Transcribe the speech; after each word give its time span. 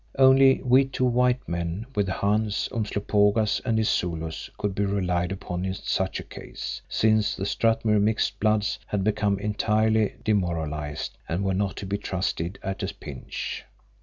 Only 0.17 0.63
we 0.63 0.85
two 0.85 1.05
white 1.05 1.47
men, 1.47 1.85
with 1.93 2.07
Hans, 2.07 2.67
Umslopogaas 2.71 3.61
and 3.63 3.77
his 3.77 3.89
Zulus, 3.91 4.49
could 4.57 4.73
be 4.73 4.83
relied 4.83 5.31
upon 5.31 5.63
in 5.63 5.75
such 5.75 6.19
a 6.19 6.23
case, 6.23 6.81
since 6.89 7.35
the 7.35 7.45
Strathmuir 7.45 7.99
mixed 8.01 8.39
bloods 8.39 8.79
had 8.87 9.03
become 9.03 9.37
entirely 9.37 10.15
demoralised 10.23 11.19
and 11.29 11.43
were 11.43 11.53
not 11.53 11.75
to 11.75 11.85
be 11.85 11.99
trusted 11.99 12.57
at 12.63 12.81
a 12.81 12.91
pinch. 12.95 13.63